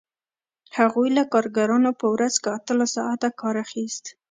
[0.77, 4.05] هغوی له کارګرانو په ورځ کې اتلس ساعته کار اخیست